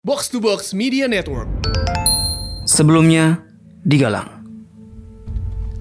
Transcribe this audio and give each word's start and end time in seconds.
Box 0.00 0.32
to 0.32 0.40
Box 0.40 0.72
Media 0.72 1.04
Network. 1.04 1.44
Sebelumnya, 2.64 3.44
di 3.84 4.00
Galang. 4.00 4.32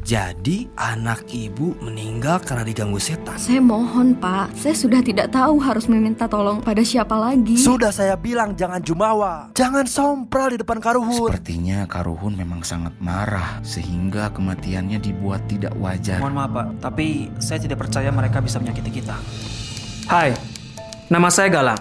Jadi 0.03 0.67
anak 0.75 1.23
ibu 1.31 1.71
meninggal 1.79 2.43
karena 2.43 2.67
diganggu 2.67 2.99
setan. 2.99 3.39
Saya 3.39 3.63
mohon 3.63 4.19
pak, 4.19 4.51
saya 4.59 4.75
sudah 4.75 4.99
tidak 4.99 5.31
tahu 5.31 5.63
harus 5.63 5.87
meminta 5.87 6.27
tolong 6.27 6.59
pada 6.59 6.83
siapa 6.83 7.15
lagi. 7.15 7.55
Sudah 7.55 7.95
saya 7.95 8.19
bilang 8.19 8.59
jangan 8.59 8.83
jumawa, 8.83 9.55
jangan 9.55 9.87
sompral 9.87 10.51
di 10.51 10.59
depan 10.59 10.83
Karuhun. 10.83 11.31
Sepertinya 11.31 11.87
Karuhun 11.87 12.35
memang 12.35 12.59
sangat 12.59 12.99
marah 12.99 13.63
sehingga 13.63 14.35
kematiannya 14.35 14.99
dibuat 14.99 15.47
tidak 15.47 15.71
wajar. 15.79 16.19
Mohon 16.19 16.35
maaf 16.35 16.51
pak, 16.51 16.67
tapi 16.83 17.31
saya 17.39 17.63
tidak 17.63 17.87
percaya 17.87 18.11
mereka 18.11 18.43
bisa 18.43 18.59
menyakiti 18.59 18.99
kita. 18.99 19.15
Hai, 20.11 20.35
nama 21.07 21.31
saya 21.31 21.47
Galang. 21.47 21.79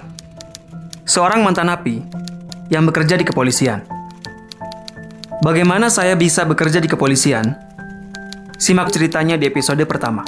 Seorang 1.03 1.41
mantan 1.41 1.73
napi 1.73 2.28
yang 2.69 2.85
bekerja 2.85 3.17
di 3.17 3.25
kepolisian. 3.25 3.85
Bagaimana 5.41 5.89
saya 5.89 6.17
bisa 6.17 6.45
bekerja 6.45 6.81
di 6.81 6.89
kepolisian? 6.89 7.57
Simak 8.59 8.93
ceritanya 8.93 9.39
di 9.41 9.49
episode 9.49 9.81
pertama. 9.89 10.27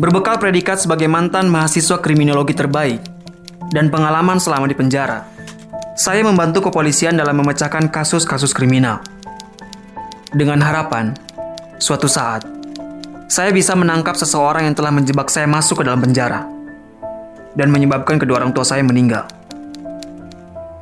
Berbekal 0.00 0.40
predikat 0.40 0.80
sebagai 0.80 1.10
mantan 1.10 1.52
mahasiswa 1.52 2.00
kriminologi 2.00 2.56
terbaik 2.56 3.04
dan 3.74 3.92
pengalaman 3.92 4.40
selama 4.40 4.64
di 4.64 4.72
penjara, 4.72 5.28
saya 5.92 6.24
membantu 6.24 6.70
kepolisian 6.70 7.18
dalam 7.18 7.36
memecahkan 7.44 7.92
kasus-kasus 7.92 8.56
kriminal. 8.56 9.04
Dengan 10.30 10.62
harapan, 10.62 11.12
suatu 11.76 12.08
saat, 12.08 12.46
saya 13.26 13.50
bisa 13.50 13.74
menangkap 13.74 14.14
seseorang 14.14 14.70
yang 14.70 14.78
telah 14.78 14.94
menjebak 14.94 15.28
saya 15.28 15.50
masuk 15.50 15.82
ke 15.82 15.84
dalam 15.84 16.00
penjara 16.00 16.46
dan 17.58 17.68
menyebabkan 17.68 18.16
kedua 18.16 18.40
orang 18.40 18.54
tua 18.54 18.64
saya 18.64 18.86
meninggal. 18.86 19.39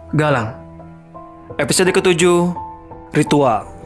Galang, 0.08 0.56
episode 1.60 1.92
ketujuh, 1.92 2.56
Ritual. 3.12 3.77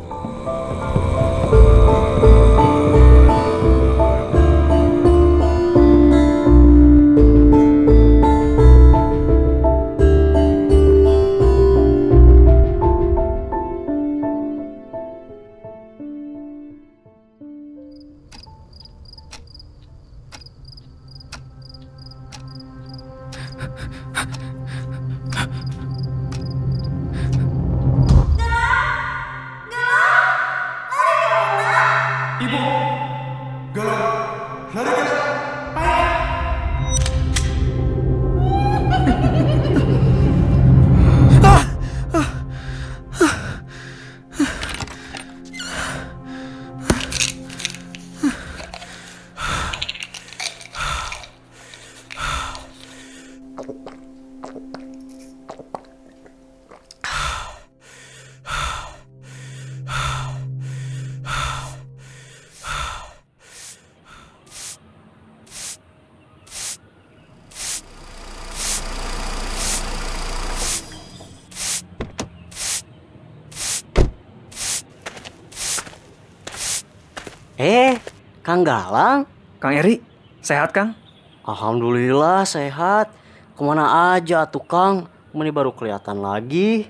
Kang 78.53 78.69
Galang? 78.69 79.25
Kang 79.65 79.73
Eri, 79.73 80.05
sehat 80.45 80.77
Kang? 80.77 80.93
Alhamdulillah 81.41 82.45
sehat. 82.45 83.09
Ke 83.57 83.61
mana 83.65 84.13
aja 84.13 84.45
tuh 84.45 84.61
Kang? 84.61 85.09
Ini 85.33 85.49
baru 85.49 85.73
kelihatan 85.73 86.21
lagi. 86.21 86.85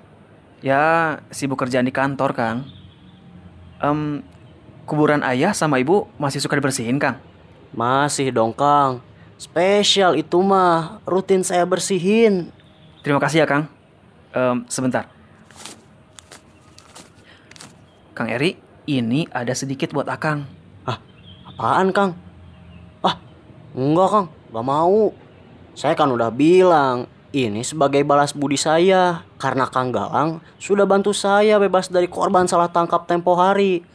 Ya, 0.58 1.22
sibuk 1.30 1.62
kerjaan 1.62 1.86
di 1.86 1.94
kantor 1.94 2.34
Kang. 2.34 2.66
Em, 3.78 4.26
kuburan 4.90 5.22
ayah 5.22 5.54
sama 5.54 5.78
ibu 5.78 6.10
masih 6.18 6.42
suka 6.42 6.58
dibersihin 6.58 6.98
Kang? 6.98 7.22
Masih 7.70 8.34
dong 8.34 8.50
Kang. 8.50 8.98
Spesial 9.38 10.18
itu 10.18 10.42
mah, 10.42 10.98
rutin 11.06 11.46
saya 11.46 11.62
bersihin. 11.62 12.50
Terima 13.06 13.22
kasih 13.22 13.38
ya 13.38 13.46
Kang. 13.46 13.70
Em, 14.34 14.66
sebentar. 14.66 15.06
Kang 18.18 18.26
Eri, 18.26 18.58
ini 18.90 19.30
ada 19.30 19.54
sedikit 19.54 19.94
buat 19.94 20.10
Akang. 20.10 20.61
Apaan 21.62 21.94
Kang? 21.94 22.18
Ah, 23.06 23.22
enggak 23.78 24.10
Kang, 24.10 24.26
gak 24.50 24.66
mau. 24.66 25.14
Saya 25.78 25.94
kan 25.94 26.10
udah 26.10 26.34
bilang, 26.34 27.06
ini 27.30 27.62
sebagai 27.62 28.02
balas 28.02 28.34
budi 28.34 28.58
saya. 28.58 29.22
Karena 29.38 29.70
Kang 29.70 29.94
Galang 29.94 30.42
sudah 30.58 30.90
bantu 30.90 31.14
saya 31.14 31.62
bebas 31.62 31.86
dari 31.86 32.10
korban 32.10 32.50
salah 32.50 32.66
tangkap 32.66 33.06
tempo 33.06 33.38
hari. 33.38 33.86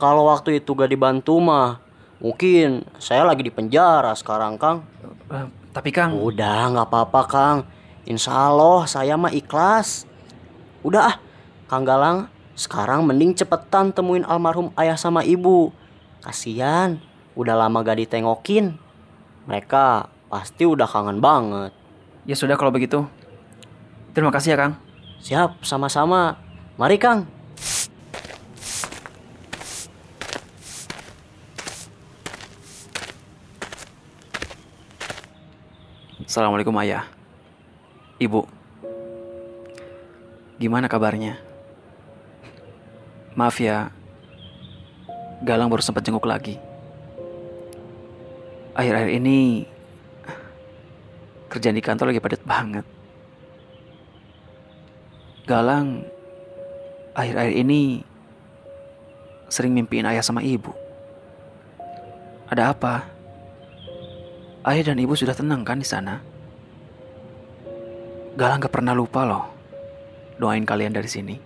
Kalau 0.00 0.32
waktu 0.32 0.64
itu 0.64 0.72
gak 0.72 0.88
dibantu 0.88 1.36
mah, 1.44 1.76
mungkin 2.24 2.88
saya 2.96 3.28
lagi 3.28 3.44
di 3.44 3.52
penjara 3.52 4.16
sekarang 4.16 4.56
Kang. 4.56 4.88
Eh, 5.28 5.44
tapi 5.76 5.92
Kang... 5.92 6.16
Udah 6.16 6.72
gak 6.72 6.88
apa-apa 6.88 7.22
Kang. 7.28 7.58
Insya 8.08 8.48
Allah 8.48 8.88
saya 8.88 9.20
mah 9.20 9.28
ikhlas. 9.36 10.08
Udah 10.80 11.12
ah, 11.12 11.16
Kang 11.68 11.84
Galang, 11.84 12.32
sekarang 12.56 13.04
mending 13.04 13.36
cepetan 13.36 13.92
temuin 13.92 14.24
almarhum 14.24 14.72
ayah 14.80 14.96
sama 14.96 15.20
ibu. 15.20 15.83
Kasian, 16.24 17.04
udah 17.36 17.52
lama 17.52 17.84
gak 17.84 18.00
ditengokin. 18.00 18.80
Mereka 19.44 20.08
pasti 20.32 20.64
udah 20.64 20.88
kangen 20.88 21.20
banget. 21.20 21.76
Ya 22.24 22.32
sudah 22.32 22.56
kalau 22.56 22.72
begitu. 22.72 23.04
Terima 24.16 24.32
kasih 24.32 24.56
ya, 24.56 24.58
Kang. 24.64 24.74
Siap, 25.20 25.60
sama-sama. 25.60 26.40
Mari, 26.80 26.96
Kang. 26.96 27.28
Assalamualaikum 36.24 36.72
ayah. 36.80 37.04
Ibu. 38.16 38.48
Gimana 40.56 40.88
kabarnya? 40.88 41.36
Maaf 43.36 43.60
ya, 43.60 43.92
Galang 45.44 45.68
baru 45.68 45.84
sempat 45.84 46.00
jenguk 46.00 46.24
lagi. 46.24 46.56
Akhir-akhir 48.72 49.12
ini 49.12 49.68
kerjaan 51.52 51.76
di 51.76 51.84
kantor 51.84 52.10
lagi 52.10 52.24
padat 52.24 52.42
banget. 52.48 52.88
Galang 55.44 56.08
akhir-akhir 57.12 57.54
ini 57.60 58.00
sering 59.52 59.76
mimpiin 59.76 60.08
ayah 60.08 60.24
sama 60.24 60.40
ibu. 60.40 60.72
Ada 62.48 62.72
apa? 62.72 63.04
Ayah 64.64 64.90
dan 64.90 64.96
ibu 64.96 65.12
sudah 65.12 65.36
tenang 65.36 65.60
kan 65.60 65.76
di 65.76 65.84
sana? 65.84 66.24
Galang 68.34 68.64
gak 68.64 68.72
pernah 68.72 68.96
lupa 68.96 69.28
loh 69.28 69.44
doain 70.40 70.64
kalian 70.64 70.96
dari 70.96 71.06
sini. 71.06 71.36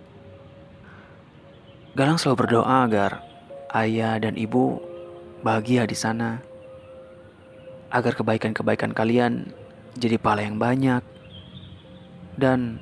Galang 1.99 2.15
selalu 2.15 2.47
berdoa 2.47 2.87
agar 2.87 3.28
ayah 3.73 4.17
dan 4.17 4.33
ibu 4.35 4.81
bahagia 5.45 5.85
di 5.85 5.97
sana. 5.97 6.41
Agar 7.89 8.13
kebaikan-kebaikan 8.13 8.93
kalian 8.93 9.49
jadi 9.97 10.21
pahala 10.21 10.45
yang 10.45 10.57
banyak. 10.61 11.01
Dan 12.39 12.79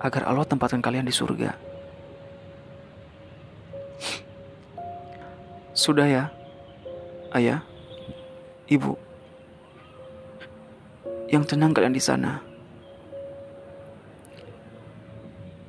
agar 0.00 0.24
Allah 0.24 0.48
tempatkan 0.48 0.80
kalian 0.80 1.04
di 1.04 1.12
surga. 1.12 1.52
Sudah 5.76 6.06
ya, 6.08 6.24
ayah, 7.36 7.64
ibu. 8.68 8.96
Yang 11.30 11.54
tenang 11.54 11.76
kalian 11.76 11.94
di 11.94 12.02
sana. 12.02 12.42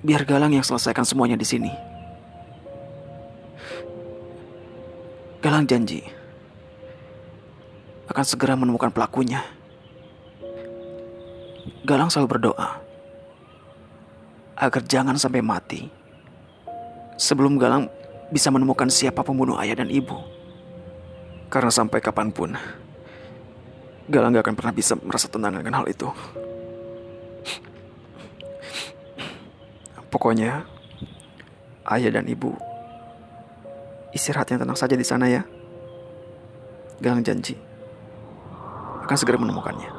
Biar 0.02 0.25
Galang 0.25 0.57
yang 0.57 0.66
selesaikan 0.66 1.06
semuanya 1.06 1.38
di 1.38 1.46
sini. 1.46 1.91
Galang 5.51 5.68
janji 5.68 6.00
akan 8.07 8.24
segera 8.24 8.56
menemukan 8.56 8.88
pelakunya. 8.88 9.44
Galang 11.83 12.07
selalu 12.07 12.39
berdoa 12.39 12.80
agar 14.56 14.81
jangan 14.88 15.19
sampai 15.19 15.44
mati 15.44 15.92
sebelum 17.19 17.59
Galang 17.59 17.92
bisa 18.31 18.48
menemukan 18.48 18.88
siapa 18.88 19.27
pembunuh 19.27 19.59
ayah 19.59 19.83
dan 19.83 19.92
ibu. 19.92 20.24
Karena 21.51 21.68
sampai 21.68 22.00
kapan 22.00 22.31
pun, 22.31 22.56
Galang 24.07 24.31
gak 24.31 24.47
akan 24.47 24.56
pernah 24.56 24.71
bisa 24.71 24.95
merasa 25.04 25.27
tenang 25.27 25.59
dengan 25.59 25.83
hal 25.83 25.92
itu. 25.92 26.07
Pokoknya, 30.07 30.63
ayah 31.92 32.12
dan 32.15 32.31
ibu 32.31 32.70
istirahat 34.12 34.48
yang 34.52 34.63
tenang 34.63 34.80
saja 34.80 34.96
di 34.96 35.04
sana 35.08 35.28
ya. 35.28 35.44
Galang 37.02 37.25
janji 37.25 37.58
akan 39.12 39.19
segera 39.19 39.36
menemukannya. 39.36 39.92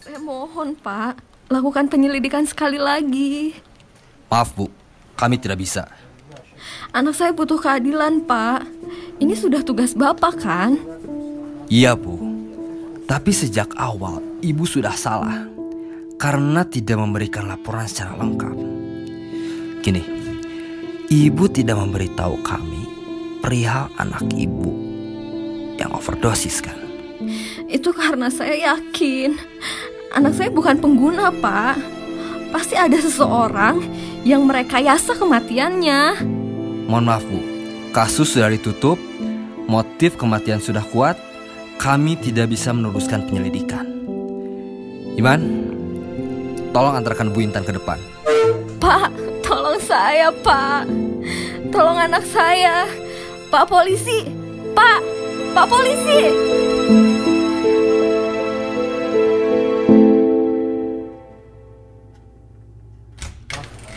Saya 0.00 0.16
mohon, 0.16 0.72
Pak. 0.80 1.20
Lakukan 1.52 1.92
penyelidikan 1.92 2.48
sekali 2.48 2.80
lagi. 2.80 3.52
Maaf 4.32 4.56
bu, 4.56 4.72
kami 5.12 5.36
tidak 5.36 5.60
bisa. 5.60 5.84
Anak 6.96 7.12
saya 7.12 7.36
butuh 7.36 7.60
keadilan, 7.60 8.24
Pak. 8.24 8.64
Ini 9.20 9.36
sudah 9.36 9.60
tugas 9.60 9.92
Bapak, 9.92 10.40
kan? 10.40 10.80
Iya 11.68 11.92
bu, 11.92 12.16
tapi 13.04 13.28
sejak 13.28 13.76
awal 13.76 14.33
ibu 14.44 14.68
sudah 14.68 14.92
salah 14.92 15.48
karena 16.20 16.68
tidak 16.68 17.00
memberikan 17.00 17.48
laporan 17.48 17.88
secara 17.88 18.12
lengkap. 18.20 18.56
Gini, 19.80 20.02
ibu 21.08 21.44
tidak 21.48 21.80
memberitahu 21.80 22.44
kami 22.44 22.84
perihal 23.40 23.88
anak 23.96 24.24
ibu 24.36 24.68
yang 25.80 25.90
overdosis 25.96 26.60
kan? 26.60 26.76
Itu 27.64 27.96
karena 27.96 28.28
saya 28.28 28.76
yakin 28.76 29.40
anak 30.12 30.36
saya 30.36 30.52
bukan 30.52 30.76
pengguna, 30.76 31.32
Pak. 31.32 31.80
Pasti 32.52 32.78
ada 32.78 32.94
seseorang 33.00 33.82
yang 34.22 34.46
merekayasa 34.46 35.18
kematiannya. 35.18 36.22
Mohon 36.86 37.04
maaf 37.08 37.24
bu, 37.26 37.40
kasus 37.90 38.36
sudah 38.36 38.52
ditutup, 38.52 39.00
motif 39.66 40.14
kematian 40.14 40.62
sudah 40.62 40.84
kuat, 40.94 41.18
kami 41.82 42.14
tidak 42.20 42.54
bisa 42.54 42.70
meneruskan 42.70 43.26
penyelidikan. 43.26 43.93
Iman, 45.14 45.40
tolong 46.74 46.98
antarkan 46.98 47.30
Bu 47.30 47.38
Intan 47.38 47.62
ke 47.62 47.70
depan. 47.70 47.98
Pak, 48.82 49.14
tolong 49.46 49.78
saya, 49.78 50.34
Pak. 50.42 50.90
Tolong 51.70 51.98
anak 51.98 52.26
saya. 52.26 52.90
Pak 53.46 53.70
polisi. 53.70 54.26
Pak, 54.74 55.00
Pak 55.54 55.66
polisi. 55.70 56.18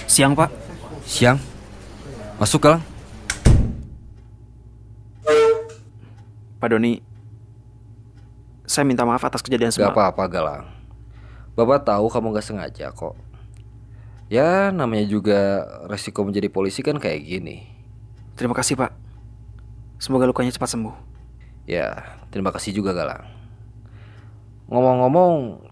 Siang, 0.08 0.34
Pak. 0.34 0.50
Siang, 1.08 1.38
masuk 2.38 2.62
Galang. 2.68 2.82
Pak 6.58 6.68
Doni, 6.74 7.00
saya 8.66 8.84
minta 8.84 9.06
maaf 9.06 9.22
atas 9.24 9.46
kejadian 9.46 9.70
Gak 9.70 9.78
semalam. 9.78 9.94
apa-apa 9.94 10.24
Galang. 10.26 10.77
Bapak 11.58 11.90
tahu 11.90 12.06
kamu 12.14 12.38
gak 12.38 12.46
sengaja 12.46 12.94
kok. 12.94 13.18
Ya 14.30 14.70
namanya 14.70 15.10
juga 15.10 15.66
resiko 15.90 16.22
menjadi 16.22 16.54
polisi 16.54 16.86
kan 16.86 17.02
kayak 17.02 17.26
gini. 17.26 17.66
Terima 18.38 18.54
kasih, 18.54 18.78
Pak. 18.78 18.94
Semoga 19.98 20.30
lukanya 20.30 20.54
cepat 20.54 20.78
sembuh. 20.78 20.94
Ya, 21.66 22.06
terima 22.30 22.54
kasih 22.54 22.78
juga 22.78 22.94
Galang. 22.94 23.26
Ngomong-ngomong, 24.70 25.66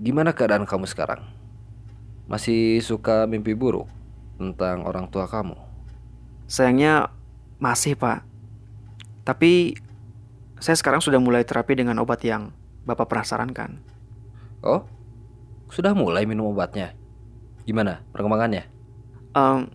gimana 0.00 0.32
keadaan 0.32 0.64
kamu 0.64 0.88
sekarang? 0.88 1.20
Masih 2.24 2.80
suka 2.80 3.28
mimpi 3.28 3.52
buruk 3.52 3.84
tentang 4.40 4.88
orang 4.88 5.12
tua 5.12 5.28
kamu? 5.28 5.60
Sayangnya 6.48 7.12
masih, 7.60 8.00
Pak. 8.00 8.24
Tapi 9.28 9.76
saya 10.56 10.80
sekarang 10.80 11.04
sudah 11.04 11.20
mulai 11.20 11.44
terapi 11.44 11.76
dengan 11.76 12.00
obat 12.00 12.24
yang 12.24 12.56
Bapak 12.88 13.12
pernah 13.12 13.28
sarankan. 13.28 13.84
Oh, 14.64 14.88
sudah 15.68 15.92
mulai 15.92 16.24
minum 16.24 16.48
obatnya? 16.50 16.96
Gimana 17.68 18.00
perkembangannya? 18.12 18.64
Em, 19.36 19.68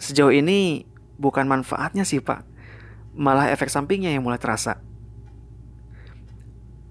sejauh 0.00 0.32
ini 0.32 0.88
bukan 1.20 1.44
manfaatnya 1.44 2.04
sih, 2.04 2.20
Pak. 2.20 2.44
Malah 3.16 3.52
efek 3.52 3.68
sampingnya 3.72 4.12
yang 4.12 4.24
mulai 4.24 4.40
terasa. 4.40 4.80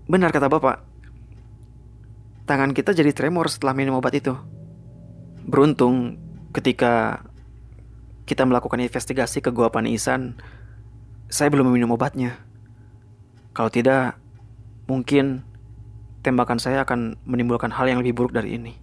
Benar 0.05 0.29
kata 0.29 0.49
Bapak. 0.49 0.85
Tangan 2.45 2.77
kita 2.77 2.93
jadi 2.93 3.09
tremor 3.09 3.49
setelah 3.49 3.73
minum 3.73 3.97
obat 3.97 4.13
itu. 4.13 4.37
Beruntung 5.45 6.21
ketika 6.53 7.25
kita 8.29 8.45
melakukan 8.45 8.81
investigasi 8.81 9.41
ke 9.41 9.49
Gua 9.49 9.73
Panisan, 9.73 10.37
saya 11.29 11.49
belum 11.49 11.73
minum 11.73 11.93
obatnya. 11.97 12.37
Kalau 13.53 13.73
tidak, 13.73 14.21
mungkin 14.85 15.45
tembakan 16.25 16.57
saya 16.57 16.81
akan 16.81 17.21
menimbulkan 17.29 17.69
hal 17.69 17.85
yang 17.85 18.01
lebih 18.01 18.17
buruk 18.17 18.33
dari 18.33 18.57
ini. 18.57 18.73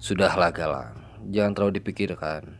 Sudahlah 0.00 0.48
Galang, 0.48 0.96
jangan 1.28 1.52
terlalu 1.52 1.84
dipikirkan. 1.84 2.56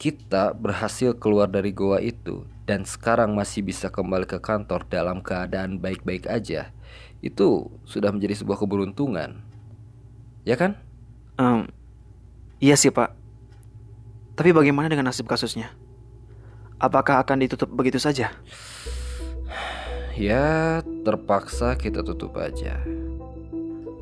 Kita 0.00 0.56
berhasil 0.56 1.12
keluar 1.20 1.52
dari 1.52 1.76
goa 1.76 2.00
itu 2.00 2.48
dan 2.64 2.88
sekarang 2.88 3.36
masih 3.36 3.60
bisa 3.60 3.92
kembali 3.92 4.24
ke 4.24 4.40
kantor 4.40 4.88
dalam 4.88 5.20
keadaan 5.20 5.76
baik-baik 5.76 6.24
aja. 6.24 6.72
Itu 7.20 7.68
sudah 7.84 8.08
menjadi 8.08 8.40
sebuah 8.40 8.56
keberuntungan. 8.56 9.44
Ya 10.48 10.56
kan? 10.56 10.80
Em, 11.36 11.68
iya 12.64 12.80
sih 12.80 12.88
Pak. 12.88 13.12
Tapi 14.40 14.56
bagaimana 14.56 14.88
dengan 14.88 15.12
nasib 15.12 15.28
kasusnya? 15.28 15.76
Apakah 16.80 17.20
akan 17.20 17.44
ditutup 17.44 17.68
begitu 17.68 18.00
saja? 18.00 18.32
Ya, 20.20 20.84
terpaksa 21.00 21.80
kita 21.80 22.04
tutup 22.04 22.36
aja. 22.36 22.76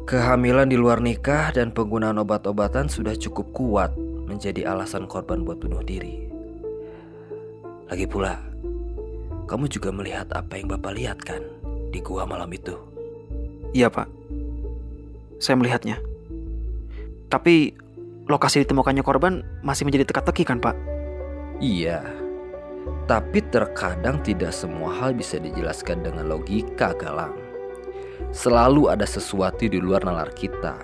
Kehamilan 0.02 0.66
di 0.66 0.74
luar 0.74 0.98
nikah 0.98 1.54
dan 1.54 1.70
penggunaan 1.70 2.18
obat-obatan 2.18 2.90
sudah 2.90 3.14
cukup 3.14 3.54
kuat 3.54 3.94
menjadi 4.26 4.66
alasan 4.66 5.06
korban 5.06 5.46
buat 5.46 5.62
bunuh 5.62 5.78
diri. 5.86 6.26
Lagi 7.86 8.02
pula, 8.10 8.34
kamu 9.46 9.70
juga 9.70 9.94
melihat 9.94 10.26
apa 10.34 10.58
yang 10.58 10.66
Bapak 10.66 10.92
lihat 10.98 11.22
kan 11.22 11.38
di 11.94 12.02
gua 12.02 12.26
malam 12.26 12.50
itu. 12.50 12.74
Iya 13.70 13.86
Pak. 13.86 14.10
Saya 15.38 15.54
melihatnya. 15.54 16.02
Tapi 17.30 17.78
lokasi 18.26 18.66
ditemukannya 18.66 19.06
korban 19.06 19.46
masih 19.62 19.86
menjadi 19.86 20.10
teka-teki 20.10 20.42
kan 20.42 20.58
Pak? 20.58 20.74
Iya, 21.62 22.02
tapi 23.08 23.40
terkadang 23.48 24.20
tidak 24.20 24.52
semua 24.52 24.92
hal 25.00 25.16
bisa 25.16 25.40
dijelaskan 25.40 26.04
dengan 26.04 26.28
logika 26.28 26.92
galang. 26.92 27.32
Selalu 28.36 28.92
ada 28.92 29.08
sesuatu 29.08 29.64
di 29.64 29.80
luar 29.80 30.04
nalar 30.04 30.28
kita. 30.36 30.76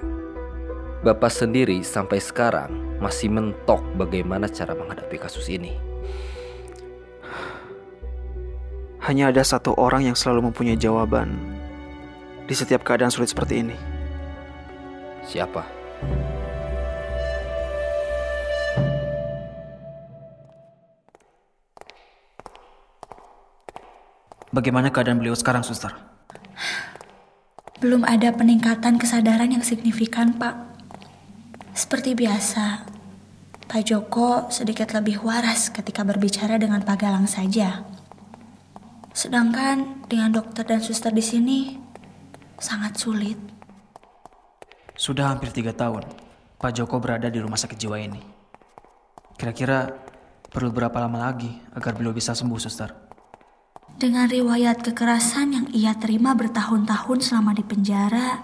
Bapak 1.04 1.28
sendiri 1.28 1.84
sampai 1.84 2.16
sekarang 2.16 2.96
masih 2.96 3.28
mentok 3.28 3.84
bagaimana 4.00 4.48
cara 4.48 4.72
menghadapi 4.72 5.20
kasus 5.20 5.52
ini. 5.52 5.76
Hanya 9.04 9.28
ada 9.28 9.44
satu 9.44 9.76
orang 9.76 10.08
yang 10.08 10.16
selalu 10.16 10.48
mempunyai 10.48 10.80
jawaban 10.80 11.36
di 12.48 12.56
setiap 12.56 12.88
keadaan 12.88 13.12
sulit 13.12 13.28
seperti 13.28 13.60
ini. 13.60 13.76
Siapa? 15.28 15.60
Bagaimana 24.54 24.94
keadaan 24.94 25.18
beliau 25.18 25.34
sekarang, 25.34 25.66
suster? 25.66 25.90
Belum 27.82 28.06
ada 28.06 28.30
peningkatan 28.30 29.02
kesadaran 29.02 29.50
yang 29.50 29.66
signifikan, 29.66 30.38
Pak. 30.38 30.54
Seperti 31.74 32.14
biasa, 32.14 32.86
Pak 33.66 33.82
Joko 33.82 34.46
sedikit 34.54 34.94
lebih 34.94 35.26
waras 35.26 35.74
ketika 35.74 36.06
berbicara 36.06 36.54
dengan 36.54 36.86
Pak 36.86 37.02
Galang 37.02 37.26
saja. 37.26 37.82
Sedangkan 39.10 40.06
dengan 40.06 40.30
dokter 40.30 40.62
dan 40.62 40.78
suster 40.78 41.10
di 41.10 41.24
sini 41.26 41.74
sangat 42.54 42.94
sulit. 42.94 43.34
Sudah 44.94 45.34
hampir 45.34 45.50
tiga 45.50 45.74
tahun, 45.74 46.06
Pak 46.62 46.78
Joko 46.78 47.02
berada 47.02 47.26
di 47.26 47.42
rumah 47.42 47.58
sakit 47.58 47.74
jiwa 47.74 47.98
ini. 47.98 48.22
Kira-kira 49.34 49.90
perlu 50.46 50.70
berapa 50.70 50.94
lama 51.02 51.26
lagi 51.26 51.50
agar 51.74 51.98
beliau 51.98 52.14
bisa 52.14 52.38
sembuh, 52.38 52.62
suster? 52.62 53.13
Dengan 54.04 54.28
riwayat 54.28 54.84
kekerasan 54.84 55.56
yang 55.56 55.66
ia 55.72 55.96
terima 55.96 56.36
bertahun-tahun 56.36 57.24
selama 57.24 57.56
di 57.56 57.64
penjara 57.64 58.36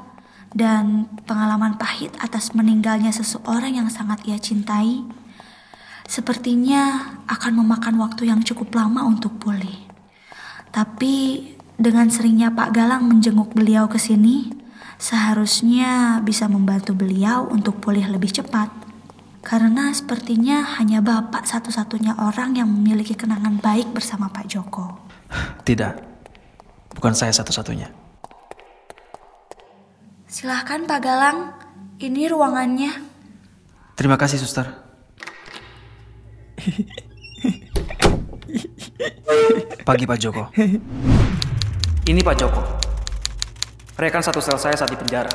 dan 0.57 1.05
pengalaman 1.29 1.76
pahit 1.76 2.17
atas 2.17 2.57
meninggalnya 2.57 3.12
seseorang 3.12 3.76
yang 3.76 3.93
sangat 3.93 4.25
ia 4.25 4.40
cintai, 4.40 5.05
sepertinya 6.09 7.12
akan 7.29 7.61
memakan 7.61 8.00
waktu 8.00 8.33
yang 8.33 8.40
cukup 8.40 8.73
lama 8.73 9.05
untuk 9.05 9.37
pulih. 9.37 9.85
Tapi 10.73 11.45
dengan 11.76 12.09
seringnya 12.09 12.49
Pak 12.57 12.73
Galang 12.73 13.05
menjenguk 13.05 13.52
beliau 13.52 13.85
ke 13.85 14.00
sini, 14.00 14.49
seharusnya 14.97 16.25
bisa 16.25 16.49
membantu 16.49 16.97
beliau 16.97 17.45
untuk 17.52 17.85
pulih 17.85 18.09
lebih 18.09 18.33
cepat. 18.33 18.73
Karena 19.45 19.93
sepertinya 19.93 20.64
hanya 20.81 21.05
Bapak 21.05 21.45
satu-satunya 21.45 22.17
orang 22.17 22.57
yang 22.57 22.73
memiliki 22.73 23.12
kenangan 23.12 23.61
baik 23.61 23.93
bersama 23.93 24.33
Pak 24.33 24.49
Joko. 24.49 25.10
Tidak, 25.66 25.92
bukan 26.99 27.14
saya 27.14 27.30
satu-satunya. 27.30 27.90
Silahkan 30.30 30.87
Pak 30.87 31.00
Galang, 31.02 31.38
ini 31.99 32.26
ruangannya. 32.30 32.90
Terima 33.99 34.14
kasih, 34.14 34.38
suster. 34.38 34.66
Pagi 39.87 40.04
Pak 40.06 40.18
Joko. 40.18 40.50
Ini 42.06 42.20
Pak 42.22 42.37
Joko. 42.38 42.62
Rekan 44.00 44.25
satu 44.25 44.40
sel 44.40 44.56
saya 44.56 44.75
saat 44.75 44.88
di 44.88 44.96
penjara. 44.96 45.30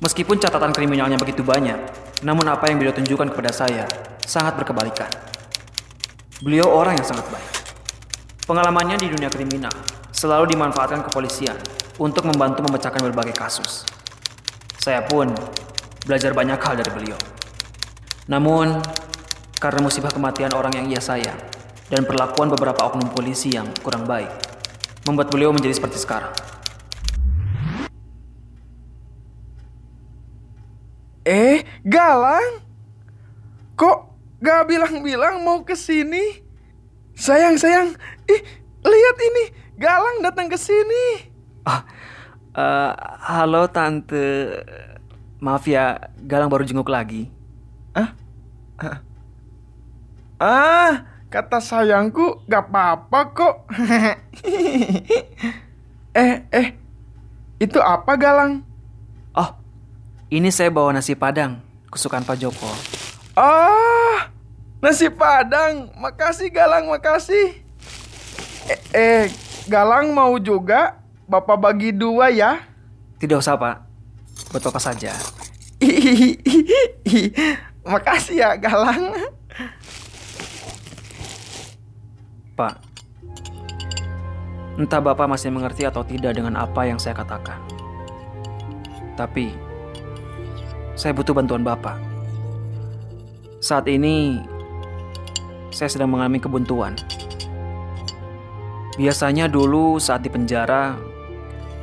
Meskipun 0.00 0.40
catatan 0.40 0.72
kriminalnya 0.72 1.20
begitu 1.20 1.44
banyak, 1.44 1.76
namun 2.24 2.48
apa 2.48 2.72
yang 2.72 2.80
beliau 2.80 2.96
tunjukkan 2.96 3.36
kepada 3.36 3.52
saya 3.52 3.84
sangat 4.24 4.56
berkebalikan. 4.56 5.12
Beliau 6.40 6.72
orang 6.72 6.96
yang 6.96 7.04
sangat 7.04 7.28
baik. 7.28 7.59
Pengalamannya 8.50 8.98
di 8.98 9.06
dunia 9.06 9.30
kriminal 9.30 9.70
selalu 10.10 10.58
dimanfaatkan 10.58 11.06
kepolisian 11.06 11.54
untuk 12.02 12.26
membantu 12.26 12.66
memecahkan 12.66 12.98
berbagai 12.98 13.30
kasus. 13.30 13.86
Saya 14.74 15.06
pun 15.06 15.30
belajar 16.02 16.34
banyak 16.34 16.58
hal 16.58 16.74
dari 16.74 16.90
beliau. 16.90 17.14
Namun, 18.26 18.82
karena 19.62 19.78
musibah 19.86 20.10
kematian 20.10 20.50
orang 20.50 20.74
yang 20.74 20.90
ia 20.90 20.98
sayang 20.98 21.38
dan 21.94 22.02
perlakuan 22.02 22.50
beberapa 22.50 22.90
oknum 22.90 23.14
polisi 23.14 23.54
yang 23.54 23.70
kurang 23.86 24.02
baik, 24.02 24.34
membuat 25.06 25.30
beliau 25.30 25.54
menjadi 25.54 25.78
seperti 25.78 26.02
sekarang. 26.02 26.34
Eh, 31.22 31.62
Galang? 31.86 32.66
Kok 33.78 33.98
gak 34.42 34.66
bilang-bilang 34.66 35.38
mau 35.38 35.62
ke 35.62 35.78
sini? 35.78 36.50
Sayang, 37.20 37.60
sayang. 37.60 38.00
Ih, 38.30 38.40
lihat 38.86 39.16
ini. 39.18 39.44
Galang 39.74 40.22
datang 40.22 40.46
ke 40.46 40.54
sini. 40.54 41.26
Ah, 41.66 41.82
eh, 42.54 42.92
halo 43.26 43.66
tante. 43.66 44.54
Maaf 45.40 45.66
ya, 45.66 46.12
Galang 46.20 46.52
baru 46.52 46.68
jenguk 46.68 46.92
lagi. 46.92 47.40
Ah, 50.40 51.04
kata 51.28 51.60
sayangku 51.60 52.40
gak 52.48 52.72
apa-apa 52.72 53.20
kok. 53.36 53.54
eh, 56.16 56.34
eh. 56.48 56.68
Itu 57.60 57.76
apa, 57.76 58.16
Galang? 58.16 58.64
Oh, 59.36 59.52
ini 60.32 60.48
saya 60.48 60.72
bawa 60.72 60.96
nasi 60.96 61.12
padang, 61.12 61.60
kesukaan 61.92 62.24
Pak 62.24 62.40
Joko. 62.40 62.72
Ah, 63.36 64.32
nasi 64.80 65.12
padang. 65.12 65.92
Makasih 66.00 66.48
Galang, 66.48 66.88
makasih. 66.88 67.59
Eh, 68.70 68.78
eh, 68.94 69.24
Galang 69.66 70.14
mau 70.14 70.38
juga 70.38 71.02
Bapak 71.26 71.58
bagi 71.58 71.90
dua 71.90 72.30
ya? 72.30 72.62
Tidak 73.18 73.38
usah, 73.38 73.58
Pak. 73.58 73.76
Buat 74.54 74.62
Bapak 74.70 74.82
saja. 74.82 75.14
makasih 77.90 78.36
ya 78.38 78.50
Galang. 78.54 79.10
Pak, 82.54 82.76
entah 84.76 85.00
Bapak 85.00 85.24
masih 85.24 85.48
mengerti 85.48 85.88
atau 85.88 86.04
tidak 86.04 86.36
dengan 86.36 86.60
apa 86.60 86.84
yang 86.84 87.00
saya 87.00 87.16
katakan. 87.16 87.56
Tapi, 89.16 89.56
saya 90.92 91.16
butuh 91.16 91.32
bantuan 91.32 91.64
Bapak. 91.64 91.96
Saat 93.64 93.88
ini, 93.88 94.44
saya 95.72 95.88
sedang 95.88 96.12
mengalami 96.12 96.36
kebuntuan. 96.36 96.92
Biasanya 98.98 99.46
dulu 99.46 100.02
saat 100.02 100.26
di 100.26 100.30
penjara, 100.32 100.98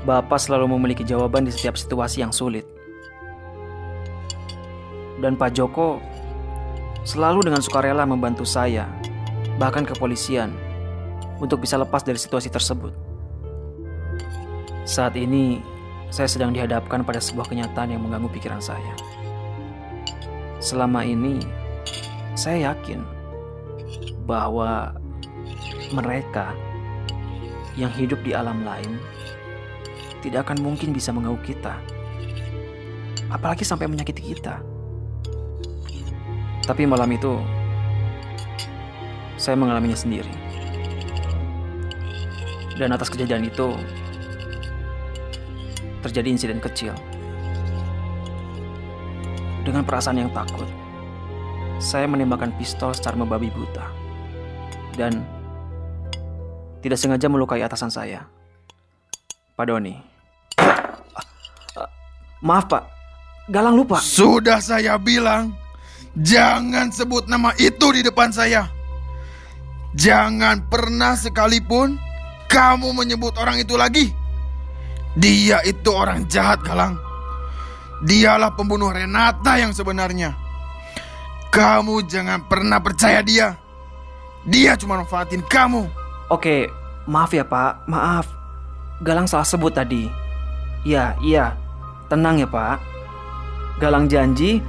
Bapak 0.04 0.40
selalu 0.40 0.76
memiliki 0.76 1.04
jawaban 1.04 1.48
di 1.48 1.52
setiap 1.52 1.76
situasi 1.76 2.24
yang 2.24 2.32
sulit. 2.32 2.64
Dan 5.20 5.36
Pak 5.36 5.56
Joko 5.56 6.00
selalu 7.08 7.48
dengan 7.48 7.64
sukarela 7.64 8.04
membantu 8.04 8.44
saya, 8.44 8.88
bahkan 9.56 9.88
kepolisian, 9.88 10.52
untuk 11.40 11.64
bisa 11.64 11.80
lepas 11.80 12.04
dari 12.04 12.20
situasi 12.20 12.52
tersebut. 12.52 12.92
Saat 14.88 15.16
ini, 15.20 15.60
saya 16.08 16.28
sedang 16.32 16.56
dihadapkan 16.56 17.04
pada 17.04 17.20
sebuah 17.20 17.52
kenyataan 17.52 17.92
yang 17.92 18.02
mengganggu 18.04 18.32
pikiran 18.32 18.64
saya. 18.64 18.96
Selama 20.64 21.04
ini, 21.04 21.44
saya 22.36 22.72
yakin 22.72 23.04
bahwa 24.24 24.96
mereka 25.92 26.52
yang 27.78 27.94
hidup 27.94 28.18
di 28.26 28.34
alam 28.34 28.66
lain 28.66 28.98
tidak 30.26 30.50
akan 30.50 30.66
mungkin 30.66 30.92
bisa 30.92 31.14
mengganggu 31.14 31.40
kita, 31.46 31.78
apalagi 33.30 33.62
sampai 33.62 33.86
menyakiti 33.86 34.34
kita. 34.34 34.60
Tapi 36.66 36.84
malam 36.84 37.08
itu, 37.14 37.40
saya 39.40 39.56
mengalaminya 39.56 39.96
sendiri. 39.96 40.34
Dan 42.76 42.92
atas 42.92 43.08
kejadian 43.08 43.48
itu, 43.48 43.78
terjadi 46.04 46.28
insiden 46.28 46.60
kecil. 46.60 46.92
Dengan 49.64 49.88
perasaan 49.88 50.20
yang 50.20 50.34
takut, 50.36 50.68
saya 51.78 52.10
menembakkan 52.10 52.52
pistol 52.58 52.92
secara 52.92 53.16
membabi 53.16 53.54
buta. 53.54 53.88
Dan 54.98 55.37
tidak 56.88 57.04
sengaja 57.04 57.28
melukai 57.28 57.60
atasan 57.60 57.92
saya. 57.92 58.24
Pak 59.60 59.66
Doni. 59.68 60.00
Maaf 62.40 62.72
Pak, 62.72 62.84
Galang 63.52 63.76
lupa. 63.76 64.00
Sudah 64.00 64.64
saya 64.64 64.96
bilang, 64.96 65.52
jangan 66.16 66.88
sebut 66.96 67.28
nama 67.28 67.52
itu 67.60 67.92
di 67.92 68.08
depan 68.08 68.32
saya. 68.32 68.72
Jangan 70.00 70.72
pernah 70.72 71.20
sekalipun 71.20 72.00
kamu 72.48 72.96
menyebut 72.96 73.36
orang 73.36 73.60
itu 73.60 73.76
lagi. 73.76 74.16
Dia 75.20 75.60
itu 75.68 75.92
orang 75.92 76.24
jahat, 76.32 76.64
Galang. 76.64 76.96
Dialah 78.08 78.56
pembunuh 78.56 78.96
Renata 78.96 79.60
yang 79.60 79.76
sebenarnya. 79.76 80.38
Kamu 81.52 82.06
jangan 82.08 82.48
pernah 82.48 82.80
percaya 82.80 83.20
dia. 83.26 83.60
Dia 84.48 84.80
cuma 84.80 85.02
manfaatin 85.02 85.44
kamu. 85.44 86.07
Oke, 86.28 86.68
maaf 87.08 87.32
ya 87.32 87.48
Pak, 87.48 87.88
maaf. 87.88 88.28
Galang 89.00 89.32
salah 89.32 89.48
sebut 89.48 89.72
tadi. 89.72 90.12
Iya, 90.84 91.16
iya. 91.24 91.56
Tenang 92.12 92.36
ya 92.36 92.44
Pak. 92.44 92.84
Galang 93.80 94.12
janji 94.12 94.60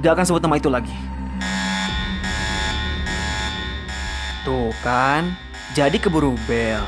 gak 0.00 0.16
akan 0.16 0.24
sebut 0.24 0.40
nama 0.40 0.56
itu 0.56 0.72
lagi. 0.72 0.96
Tuh 4.48 4.72
kan, 4.80 5.36
jadi 5.76 6.00
keburu 6.00 6.40
bel. 6.48 6.80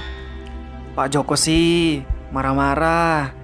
Pak 0.96 1.12
Joko 1.12 1.36
sih 1.36 2.00
marah-marah. 2.32 3.36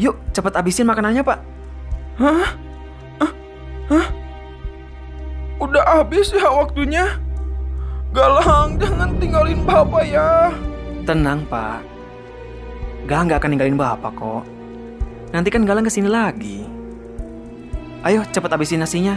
Yuk, 0.00 0.16
cepet 0.32 0.56
abisin 0.56 0.88
makanannya 0.88 1.20
Pak. 1.20 1.38
Hah? 2.16 2.56
Hah? 3.20 3.32
Hah? 3.92 4.06
Udah 5.60 5.84
habis 6.00 6.32
ya 6.32 6.48
waktunya? 6.48 7.20
Galang, 8.10 8.74
jangan 8.74 9.14
tinggalin 9.22 9.62
Bapak 9.62 10.02
ya. 10.02 10.50
Tenang 11.06 11.46
Pak. 11.46 11.78
Galang 13.06 13.30
gak 13.30 13.38
akan 13.38 13.50
ninggalin 13.54 13.78
Bapak 13.78 14.12
kok. 14.18 14.42
Nanti 15.30 15.48
kan 15.54 15.62
Galang 15.62 15.86
ke 15.86 15.92
sini 15.94 16.10
lagi. 16.10 16.66
Ayo 18.02 18.26
cepet 18.26 18.50
abisin 18.50 18.82
nasinya. 18.82 19.14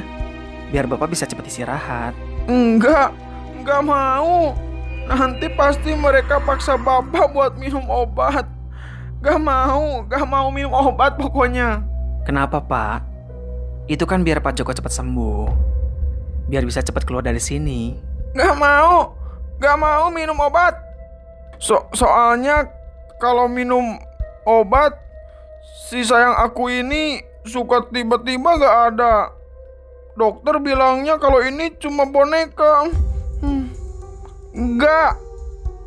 Biar 0.70 0.86
Bapak 0.86 1.10
bisa 1.10 1.26
cepet 1.26 1.50
istirahat. 1.50 2.14
Enggak, 2.46 3.10
enggak 3.58 3.82
mau. 3.82 4.54
Nanti 5.10 5.50
pasti 5.58 5.98
mereka 5.98 6.38
paksa 6.38 6.78
Bapak 6.78 7.34
buat 7.34 7.58
minum 7.58 7.90
obat. 7.90 8.46
Gak 9.26 9.42
mau, 9.42 10.06
gak 10.06 10.26
mau 10.30 10.54
minum 10.54 10.70
obat 10.70 11.18
pokoknya. 11.18 11.82
Kenapa 12.30 12.62
Pak? 12.62 13.02
Itu 13.90 14.06
kan 14.06 14.22
biar 14.22 14.38
Pak 14.38 14.62
Joko 14.62 14.70
cepat 14.70 14.94
sembuh. 14.94 15.50
Biar 16.46 16.62
bisa 16.62 16.86
cepat 16.86 17.10
keluar 17.10 17.26
dari 17.26 17.42
sini. 17.42 18.13
Gak 18.34 18.56
mau, 18.58 19.14
gak 19.62 19.78
mau 19.78 20.10
minum 20.10 20.38
obat. 20.42 20.74
So 21.62 21.86
soalnya 21.94 22.66
kalau 23.22 23.46
minum 23.46 24.02
obat, 24.44 24.98
si 25.88 26.02
sayang 26.02 26.36
aku 26.36 26.68
ini 26.68 27.22
suka 27.46 27.86
tiba-tiba 27.94 28.58
gak 28.58 28.78
ada. 28.94 29.16
dokter 30.14 30.62
bilangnya 30.62 31.18
kalau 31.18 31.42
ini 31.42 31.74
cuma 31.82 32.06
boneka. 32.06 32.86
Hmm. 33.42 33.66
Enggak, 34.54 35.18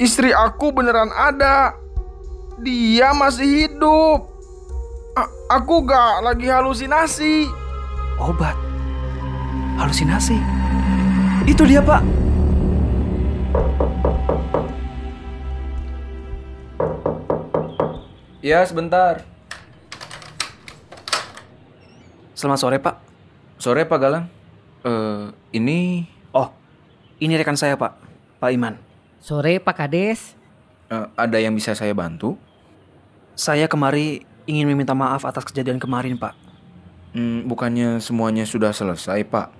istri 0.02 0.34
aku 0.34 0.74
beneran 0.74 1.14
ada. 1.14 1.78
Dia 2.58 3.14
masih 3.14 3.70
hidup. 3.70 4.26
A- 5.14 5.34
aku 5.54 5.86
gak 5.86 6.26
lagi 6.26 6.50
halusinasi. 6.50 7.46
Obat. 8.18 8.58
Halusinasi. 9.78 10.42
Itu 11.46 11.62
dia, 11.62 11.78
Pak. 11.78 12.25
Ya, 18.46 18.62
sebentar. 18.62 19.26
Selamat 22.38 22.58
sore, 22.62 22.78
Pak. 22.78 22.94
Sore, 23.58 23.82
Pak 23.82 23.98
Galang. 23.98 24.30
Eh, 24.86 25.26
ini 25.50 26.06
Oh, 26.30 26.54
ini 27.18 27.34
rekan 27.34 27.58
saya, 27.58 27.74
Pak. 27.74 27.98
Pak 28.38 28.50
Iman. 28.52 28.78
Sore 29.18 29.58
Pak 29.58 29.74
Kades. 29.74 30.36
eh, 30.86 31.06
ada 31.18 31.42
yang 31.42 31.56
bisa 31.56 31.74
saya 31.74 31.90
bantu? 31.90 32.38
Saya 33.34 33.66
kemari 33.66 34.22
ingin 34.46 34.70
meminta 34.70 34.94
maaf 34.94 35.26
atas 35.26 35.42
kejadian 35.42 35.82
kemarin, 35.82 36.14
Pak. 36.14 36.38
Hmm, 37.16 37.48
bukannya 37.50 37.98
semuanya 37.98 38.46
sudah 38.46 38.70
selesai, 38.70 39.26
Pak. 39.26 39.55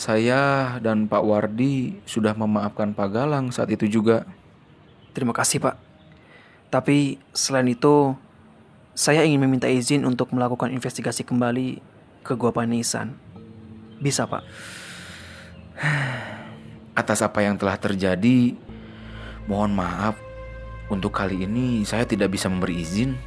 Saya 0.00 0.80
dan 0.80 1.04
Pak 1.12 1.20
Wardi 1.20 2.00
sudah 2.08 2.32
memaafkan 2.32 2.96
Pak 2.96 3.08
Galang 3.12 3.52
saat 3.52 3.68
itu 3.68 3.84
juga. 3.84 4.24
Terima 5.12 5.36
kasih, 5.36 5.60
Pak. 5.60 5.76
Tapi 6.72 7.20
selain 7.36 7.68
itu, 7.68 8.16
saya 8.96 9.28
ingin 9.28 9.44
meminta 9.44 9.68
izin 9.68 10.08
untuk 10.08 10.32
melakukan 10.32 10.72
investigasi 10.72 11.20
kembali 11.20 11.84
ke 12.24 12.32
Gua 12.32 12.48
Panisan. 12.48 13.12
Bisa, 14.00 14.24
Pak? 14.24 14.40
Atas 17.00 17.20
apa 17.20 17.44
yang 17.44 17.60
telah 17.60 17.76
terjadi, 17.76 18.56
mohon 19.44 19.76
maaf. 19.76 20.16
Untuk 20.88 21.12
kali 21.12 21.44
ini 21.44 21.84
saya 21.84 22.08
tidak 22.08 22.32
bisa 22.32 22.48
memberi 22.48 22.80
izin. 22.80 23.20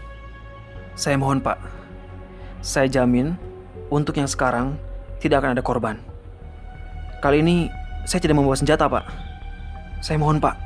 Saya 0.98 1.22
mohon, 1.22 1.38
Pak. 1.38 1.62
Saya 2.66 2.90
jamin 2.90 3.38
untuk 3.94 4.18
yang 4.18 4.26
sekarang 4.26 4.74
tidak 5.22 5.46
akan 5.46 5.54
ada 5.54 5.62
korban. 5.62 6.13
Kali 7.24 7.40
ini 7.40 7.72
saya 8.04 8.20
tidak 8.20 8.36
membawa 8.36 8.60
senjata, 8.60 8.84
Pak. 8.84 9.08
Saya 10.04 10.20
mohon, 10.20 10.44
Pak. 10.44 10.60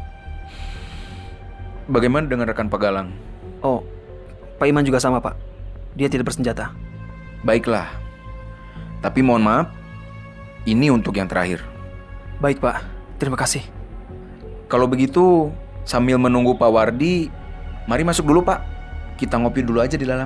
Bagaimana 1.85 2.25
dengan 2.25 2.49
rekan 2.49 2.65
Pak 2.65 2.81
Galang? 2.81 3.13
Oh, 3.61 3.85
Pak 4.57 4.65
Iman 4.65 4.81
juga 4.81 4.97
sama, 4.97 5.21
Pak. 5.21 5.37
Dia 5.93 6.09
tidak 6.09 6.33
bersenjata. 6.33 6.73
Baiklah. 7.45 7.93
Tapi 9.05 9.21
mohon 9.21 9.45
maaf, 9.45 9.69
ini 10.65 10.89
untuk 10.89 11.13
yang 11.13 11.29
terakhir. 11.29 11.61
Baik, 12.41 12.57
Pak. 12.57 12.81
Terima 13.21 13.37
kasih. 13.37 13.61
Kalau 14.65 14.89
begitu, 14.89 15.53
sambil 15.85 16.17
menunggu 16.17 16.57
Pak 16.57 16.73
Wardi, 16.73 17.29
mari 17.85 18.01
masuk 18.01 18.25
dulu, 18.25 18.41
Pak. 18.41 18.65
Kita 19.21 19.37
ngopi 19.37 19.61
dulu 19.61 19.85
aja 19.85 19.93
di 19.93 20.09
dalam. 20.09 20.25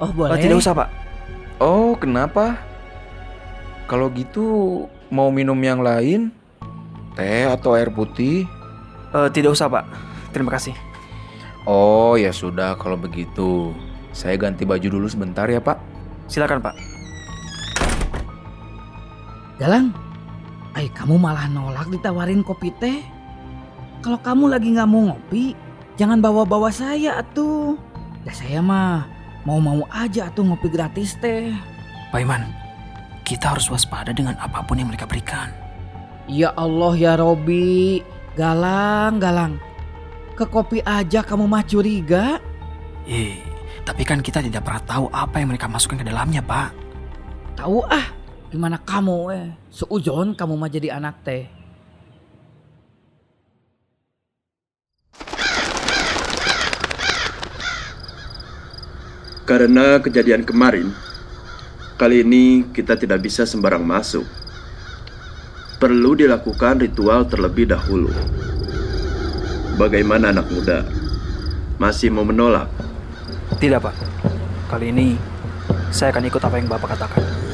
Oh 0.00 0.08
boleh. 0.08 0.32
Oh, 0.32 0.40
tidak 0.40 0.56
usah, 0.56 0.72
Pak. 0.72 0.88
Oh, 1.60 1.92
kenapa? 2.00 2.56
Kalau 3.84 4.08
gitu, 4.16 4.88
mau 5.10 5.30
minum 5.30 5.56
yang 5.58 5.80
lain? 5.82 6.32
Teh 7.16 7.48
atau 7.48 7.74
air 7.74 7.88
putih? 7.88 8.44
Eh, 9.14 9.28
tidak 9.32 9.56
usah, 9.56 9.70
Pak. 9.70 9.84
Terima 10.34 10.52
kasih. 10.52 10.76
Oh, 11.64 12.14
ya 12.14 12.30
sudah 12.30 12.76
kalau 12.76 13.00
begitu. 13.00 13.72
Saya 14.12 14.36
ganti 14.36 14.62
baju 14.68 14.86
dulu 14.86 15.06
sebentar 15.08 15.48
ya, 15.48 15.58
Pak. 15.58 15.78
Silakan, 16.28 16.60
Pak. 16.60 16.74
Galang, 19.56 19.88
ay 20.76 20.92
kamu 20.92 21.16
malah 21.16 21.48
nolak 21.48 21.88
ditawarin 21.88 22.44
kopi 22.44 22.68
teh. 22.76 23.00
Kalau 24.04 24.20
kamu 24.20 24.52
lagi 24.52 24.76
nggak 24.76 24.90
mau 24.92 25.08
ngopi, 25.08 25.56
jangan 25.96 26.20
bawa-bawa 26.20 26.68
saya 26.68 27.16
atuh. 27.24 27.80
Dah 28.28 28.36
saya 28.36 28.60
mah 28.60 29.08
mau-mau 29.48 29.88
aja 29.88 30.28
atuh 30.28 30.44
ngopi 30.44 30.68
gratis 30.68 31.16
teh. 31.16 31.56
Pak 32.12 32.20
Iman, 32.20 32.44
kita 33.26 33.58
harus 33.58 33.66
waspada 33.66 34.14
dengan 34.14 34.38
apa 34.38 34.62
pun 34.62 34.78
yang 34.78 34.86
mereka 34.86 35.02
berikan. 35.02 35.50
Ya 36.30 36.54
Allah 36.54 36.94
ya 36.94 37.18
Robi, 37.18 37.98
Galang, 38.38 39.18
Galang. 39.18 39.58
Ke 40.38 40.46
kopi 40.46 40.78
aja 40.86 41.26
kamu 41.26 41.50
mah 41.50 41.66
curiga? 41.66 42.38
Eh, 43.02 43.42
tapi 43.82 44.06
kan 44.06 44.22
kita 44.22 44.38
tidak 44.38 44.62
pernah 44.62 44.82
tahu 44.86 45.06
apa 45.10 45.42
yang 45.42 45.50
mereka 45.50 45.66
masukkan 45.66 46.02
ke 46.02 46.06
dalamnya, 46.06 46.38
Pak. 46.38 46.70
Tahu 47.58 47.78
ah, 47.90 48.06
gimana 48.54 48.78
kamu 48.78 49.18
eh? 49.34 49.46
Seujon 49.74 50.38
kamu 50.38 50.54
mah 50.54 50.70
jadi 50.70 50.94
anak 50.94 51.26
teh. 51.26 51.50
Karena 59.46 60.02
kejadian 60.02 60.42
kemarin, 60.42 60.90
kali 61.96 62.20
ini 62.20 62.68
kita 62.76 62.92
tidak 62.94 63.24
bisa 63.24 63.48
sembarang 63.48 63.80
masuk. 63.80 64.28
Perlu 65.80 66.16
dilakukan 66.16 66.84
ritual 66.84 67.24
terlebih 67.28 67.68
dahulu. 67.68 68.12
Bagaimana 69.76 70.32
anak 70.32 70.48
muda? 70.48 70.84
Masih 71.76 72.08
mau 72.08 72.24
menolak? 72.24 72.68
Tidak, 73.60 73.80
Pak. 73.80 73.92
Kali 74.72 74.88
ini 74.88 75.16
saya 75.92 76.12
akan 76.12 76.24
ikut 76.28 76.40
apa 76.40 76.56
yang 76.56 76.68
Bapak 76.68 76.96
katakan. 76.96 77.45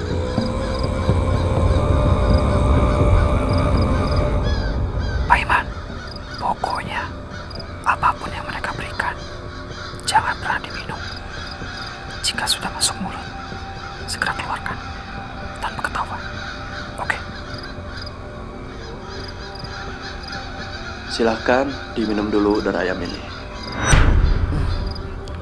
Silahkan 21.43 21.75
diminum 21.99 22.31
dulu 22.31 22.63
udara 22.63 22.87
ayam 22.87 23.03
ini. 23.03 23.19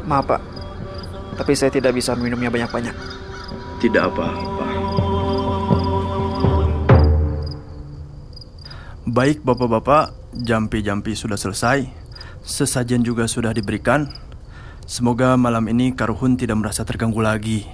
Maaf, 0.08 0.32
Pak. 0.32 0.40
Tapi 1.36 1.52
saya 1.52 1.68
tidak 1.68 1.92
bisa 1.92 2.16
minumnya 2.16 2.48
banyak-banyak. 2.48 2.96
Tidak 3.84 4.08
apa-apa. 4.08 4.64
Baik 9.12 9.44
bapak-bapak, 9.44 10.16
jampi-jampi 10.40 11.12
sudah 11.12 11.36
selesai. 11.36 11.84
Sesajen 12.48 13.04
juga 13.04 13.28
sudah 13.28 13.52
diberikan. 13.52 14.08
Semoga 14.88 15.36
malam 15.36 15.68
ini 15.68 15.92
Karuhun 15.92 16.40
tidak 16.40 16.64
merasa 16.64 16.80
terganggu 16.80 17.20
lagi. 17.20 17.68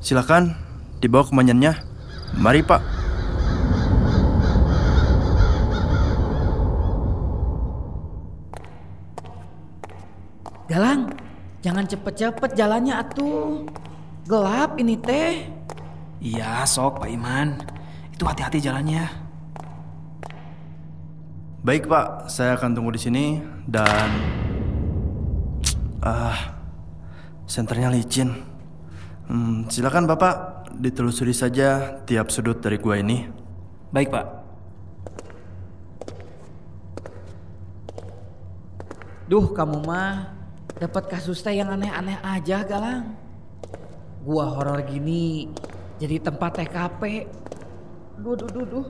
Silakan 0.00 0.56
dibawa 1.04 1.28
kemanyannya. 1.28 1.76
Mari 2.40 2.64
pak. 2.64 2.93
Galang, 10.74 11.14
jangan 11.62 11.86
cepet-cepet 11.86 12.58
jalannya 12.58 12.98
atuh. 12.98 13.62
Gelap 14.26 14.74
ini 14.82 14.98
teh. 14.98 15.46
Iya, 16.18 16.66
sok 16.66 17.06
Pak 17.06 17.10
Iman. 17.14 17.62
Itu 18.10 18.26
hati-hati 18.26 18.58
jalannya. 18.58 19.06
Baik 21.62 21.86
pak, 21.86 22.26
saya 22.26 22.58
akan 22.58 22.74
tunggu 22.74 22.90
di 22.90 23.00
sini 23.00 23.24
dan 23.70 24.10
ah 26.02 26.58
senternya 27.46 27.94
licin. 27.94 28.34
Hmm, 29.30 29.70
silakan 29.70 30.10
bapak 30.10 30.68
ditelusuri 30.74 31.30
saja 31.30 32.02
tiap 32.02 32.34
sudut 32.34 32.58
dari 32.58 32.82
gua 32.82 32.98
ini. 32.98 33.30
Baik, 33.94 34.10
Pak. 34.10 34.26
Duh, 39.30 39.54
kamu 39.54 39.86
mah 39.86 40.33
dapat 40.84 41.08
kasus 41.08 41.40
teh 41.40 41.56
yang 41.56 41.72
aneh-aneh 41.72 42.20
aja, 42.20 42.60
Galang. 42.60 43.16
Gua 44.20 44.52
horor 44.52 44.84
gini 44.84 45.48
jadi 45.96 46.20
tempat 46.20 46.60
TKP. 46.60 47.24
Duh, 48.20 48.36
duh, 48.36 48.52
duh, 48.52 48.68
duh. 48.68 48.86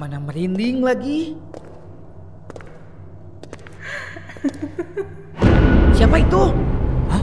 Mana 0.00 0.16
merinding 0.16 0.80
lagi. 0.80 1.36
Siapa 6.00 6.16
itu? 6.16 6.42
Hah? 7.12 7.22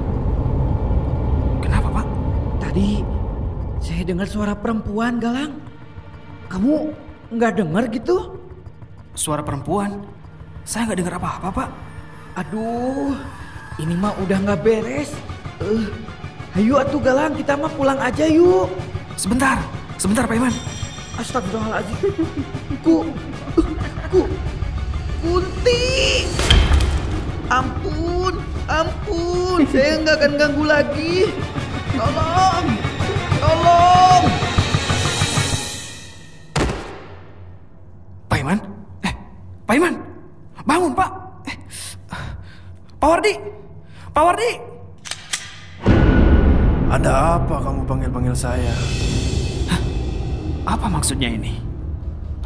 Kenapa, 1.65 1.89
Pak? 1.89 2.07
Tadi 2.61 3.01
saya 3.81 4.05
dengar 4.05 4.29
suara 4.29 4.53
perempuan, 4.53 5.17
Galang. 5.17 5.57
Kamu 6.45 6.93
nggak 7.33 7.57
dengar 7.57 7.89
gitu? 7.89 8.37
Suara 9.17 9.41
perempuan? 9.41 10.05
Saya 10.61 10.93
nggak 10.93 10.99
dengar 11.01 11.17
apa-apa, 11.17 11.49
Pak. 11.49 11.69
Aduh, 12.45 13.17
ini 13.79 13.95
mah 13.95 14.13
udah 14.19 14.37
nggak 14.43 14.59
beres. 14.59 15.15
Eh, 15.63 15.87
ayo 16.59 16.83
atuh 16.83 16.99
Galang, 16.99 17.33
kita 17.35 17.55
mah 17.55 17.71
pulang 17.71 17.99
aja 17.99 18.27
yuk. 18.27 18.67
Sebentar, 19.15 19.55
sebentar 19.95 20.27
Pak 20.27 20.35
Iman. 20.35 20.53
Astagfirullahaladzim. 21.19 21.97
Ku, 22.83 23.07
ku, 24.11 24.21
Kunti. 25.19 25.83
Ampun, 27.49 28.39
ampun. 28.71 29.59
Saya 29.67 29.99
nggak 29.99 30.15
akan 30.15 30.31
ganggu 30.39 30.63
lagi. 30.63 31.15
Tolong, 31.95 32.65
tolong. 33.41 34.23
Pak 38.29 38.37
Iman? 38.39 38.59
Eh, 39.03 39.13
Pak 39.67 39.75
Iman! 39.75 39.93
Bangun, 40.63 40.93
Pak! 40.93 41.09
Eh, 41.49 41.57
Pak 43.01 43.07
Wardi! 43.09 43.58
Pak 44.09 44.23
Wardi! 44.25 44.51
Ada 46.89 47.37
apa 47.37 47.55
kamu 47.61 47.85
panggil-panggil 47.85 48.33
saya? 48.33 48.73
Apa 50.65 50.89
maksudnya 50.89 51.29
ini? 51.29 51.61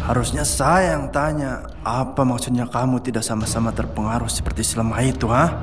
Harusnya 0.03 0.43
saya 0.43 0.99
yang 0.99 1.07
tanya, 1.15 1.63
apa 1.79 2.27
maksudnya 2.27 2.67
kamu 2.67 2.99
tidak 2.99 3.23
sama-sama 3.23 3.71
terpengaruh 3.71 4.27
seperti 4.27 4.59
selama 4.59 4.99
itu, 4.99 5.31
ha? 5.31 5.55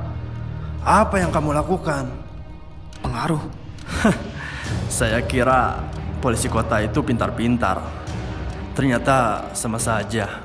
Apa 0.81 1.21
yang 1.21 1.29
kamu 1.29 1.53
lakukan? 1.53 2.09
Pengaruh? 3.05 3.41
saya 4.89 5.21
kira 5.21 5.77
polisi 6.17 6.49
kota 6.49 6.81
itu 6.81 7.05
pintar-pintar. 7.05 7.85
Ternyata 8.73 9.49
sama 9.53 9.77
saja. 9.77 10.41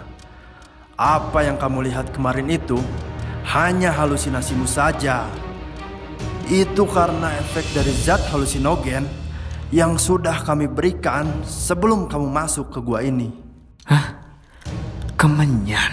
Apa 0.93 1.49
yang 1.49 1.57
kamu 1.57 1.89
lihat 1.89 2.13
kemarin 2.13 2.53
itu 2.53 2.77
hanya 3.49 3.97
halusinasimu 3.97 4.69
saja. 4.69 5.25
Itu 6.47 6.87
karena 6.87 7.35
efek 7.43 7.75
dari 7.75 7.91
zat 7.91 8.23
halusinogen 8.31 9.03
yang 9.75 9.99
sudah 9.99 10.47
kami 10.47 10.71
berikan 10.71 11.27
sebelum 11.43 12.07
kamu 12.07 12.31
masuk 12.31 12.71
ke 12.71 12.79
gua 12.79 13.03
ini. 13.03 13.35
Hah? 13.83 14.15
Kemenyan. 15.19 15.91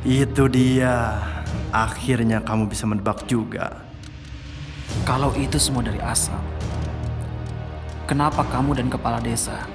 Itu 0.00 0.48
dia. 0.48 1.20
Akhirnya 1.68 2.40
kamu 2.40 2.72
bisa 2.72 2.88
menebak 2.88 3.28
juga. 3.28 3.84
Kalau 5.04 5.36
itu 5.36 5.60
semua 5.60 5.84
dari 5.84 6.00
asap, 6.00 6.40
kenapa 8.08 8.40
kamu 8.48 8.80
dan 8.80 8.88
kepala 8.88 9.20
desa 9.20 9.68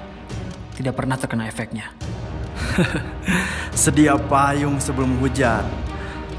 tidak 0.74 0.98
pernah 0.98 1.14
terkena 1.14 1.46
efeknya? 1.46 1.86
Sedia 3.78 4.18
payung 4.18 4.82
sebelum 4.82 5.22
hujan. 5.22 5.62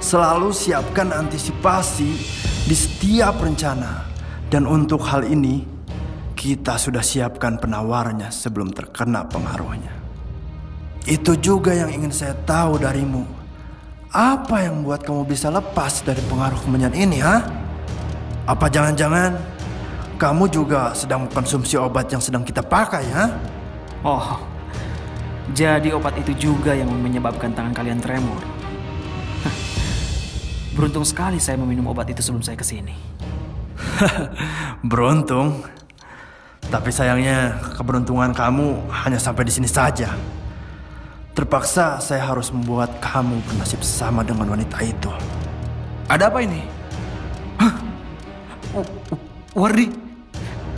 Selalu 0.03 0.51
siapkan 0.51 1.13
antisipasi 1.13 2.19
di 2.65 2.75
setiap 2.75 3.41
rencana. 3.41 4.09
Dan 4.51 4.67
untuk 4.67 4.99
hal 5.07 5.23
ini, 5.23 5.63
kita 6.35 6.75
sudah 6.75 6.99
siapkan 6.99 7.55
penawarnya 7.55 8.27
sebelum 8.27 8.75
terkena 8.75 9.23
pengaruhnya. 9.23 9.95
Itu 11.07 11.39
juga 11.39 11.71
yang 11.71 11.87
ingin 11.87 12.11
saya 12.11 12.35
tahu 12.43 12.75
darimu. 12.81 13.23
Apa 14.11 14.67
yang 14.67 14.83
membuat 14.83 15.07
kamu 15.07 15.23
bisa 15.23 15.47
lepas 15.47 16.03
dari 16.03 16.19
pengaruh 16.27 16.59
kemenyan 16.67 16.91
ini, 16.91 17.23
ha? 17.23 17.47
Apa 18.43 18.67
jangan-jangan 18.67 19.39
kamu 20.19 20.51
juga 20.51 20.91
sedang 20.91 21.25
mengkonsumsi 21.25 21.79
obat 21.79 22.11
yang 22.11 22.19
sedang 22.19 22.43
kita 22.43 22.59
pakai, 22.59 23.07
ha? 23.15 23.25
Oh, 24.03 24.43
jadi 25.55 25.95
obat 25.95 26.19
itu 26.19 26.35
juga 26.51 26.75
yang 26.75 26.91
menyebabkan 26.91 27.55
tangan 27.55 27.71
kalian 27.71 28.03
tremor. 28.03 28.41
Beruntung 30.71 31.03
sekali 31.03 31.35
saya 31.35 31.59
meminum 31.59 31.91
obat 31.91 32.07
itu 32.07 32.23
sebelum 32.23 32.43
saya 32.43 32.55
ke 32.55 32.63
sini. 32.63 32.95
Beruntung. 34.91 35.67
Tapi 36.71 36.87
sayangnya 36.87 37.59
keberuntungan 37.75 38.31
kamu 38.31 38.87
hanya 39.03 39.19
sampai 39.19 39.43
di 39.43 39.51
sini 39.51 39.67
saja. 39.67 40.15
Terpaksa 41.35 41.99
saya 41.99 42.23
harus 42.23 42.51
membuat 42.55 43.03
kamu 43.03 43.43
bernasib 43.43 43.83
sama 43.83 44.23
dengan 44.23 44.47
wanita 44.55 44.79
itu. 44.79 45.11
Ada 46.07 46.31
apa 46.31 46.39
ini? 46.43 46.63
Hah? 47.59 47.73
Wardi, 49.51 49.91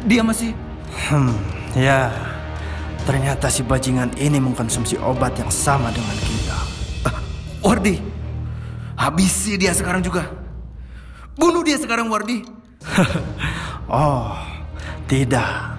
dia 0.10 0.26
masih... 0.26 0.58
Hmm, 1.10 1.34
ya. 1.78 2.10
Ternyata 3.06 3.50
si 3.54 3.62
bajingan 3.62 4.14
ini 4.18 4.42
mengkonsumsi 4.42 4.98
obat 4.98 5.38
yang 5.38 5.54
sama 5.54 5.94
dengan 5.94 6.18
kita. 6.22 6.58
Wardi, 7.62 8.13
habisi 9.04 9.60
dia 9.60 9.76
sekarang 9.76 10.00
juga. 10.00 10.32
Bunuh 11.36 11.66
dia 11.66 11.76
sekarang, 11.76 12.08
Wardi. 12.08 12.46
oh, 13.92 14.32
tidak. 15.10 15.76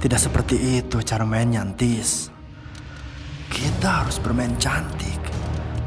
Tidak 0.00 0.20
seperti 0.20 0.80
itu 0.80 1.02
cara 1.02 1.26
main 1.26 1.50
nyantis. 1.50 2.30
Kita 3.50 4.04
harus 4.04 4.16
bermain 4.22 4.54
cantik 4.56 5.18